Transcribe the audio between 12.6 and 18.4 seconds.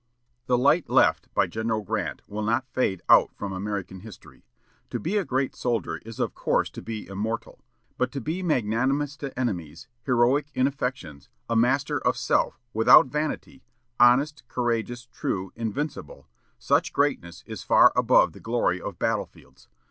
without vanity, honest, courageous, true, invincible, such greatness is far above the